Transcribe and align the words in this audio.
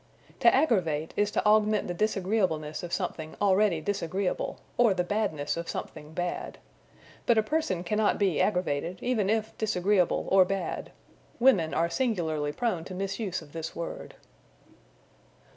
To 0.39 0.51
aggravate 0.51 1.13
is 1.15 1.29
to 1.29 1.45
augment 1.45 1.87
the 1.87 1.93
disagreeableness 1.93 2.81
of 2.81 2.91
something 2.91 3.35
already 3.39 3.81
disagreeable, 3.81 4.57
or 4.75 4.95
the 4.95 5.03
badness 5.03 5.55
of 5.57 5.69
something 5.69 6.13
bad. 6.13 6.57
But 7.27 7.37
a 7.37 7.43
person 7.43 7.83
cannot 7.83 8.17
be 8.17 8.41
aggravated, 8.41 8.97
even 9.03 9.29
if 9.29 9.55
disagreeable 9.59 10.25
or 10.31 10.43
bad. 10.43 10.91
Women 11.39 11.75
are 11.75 11.87
singularly 11.87 12.51
prone 12.51 12.83
to 12.85 12.95
misuse 12.95 13.43
of 13.43 13.53
this 13.53 13.75
word. 13.75 14.15